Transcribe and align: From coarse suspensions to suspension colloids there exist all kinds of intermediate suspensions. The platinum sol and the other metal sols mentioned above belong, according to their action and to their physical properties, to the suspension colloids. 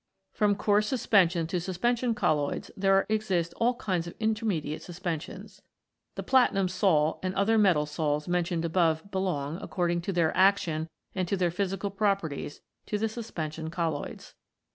From 0.31 0.55
coarse 0.55 0.87
suspensions 0.87 1.51
to 1.51 1.61
suspension 1.61 2.15
colloids 2.15 2.71
there 2.75 3.05
exist 3.07 3.53
all 3.57 3.75
kinds 3.75 4.07
of 4.07 4.15
intermediate 4.19 4.81
suspensions. 4.81 5.61
The 6.15 6.23
platinum 6.23 6.69
sol 6.69 7.19
and 7.21 7.35
the 7.35 7.37
other 7.37 7.59
metal 7.59 7.85
sols 7.85 8.27
mentioned 8.27 8.65
above 8.65 9.11
belong, 9.11 9.59
according 9.61 10.01
to 10.01 10.11
their 10.11 10.35
action 10.35 10.89
and 11.13 11.27
to 11.27 11.37
their 11.37 11.51
physical 11.51 11.91
properties, 11.91 12.61
to 12.87 12.97
the 12.97 13.07
suspension 13.09 13.69
colloids. 13.69 14.33